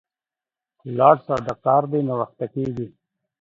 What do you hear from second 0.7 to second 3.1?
ولاړ سه، د کار دي ناوخته کیږي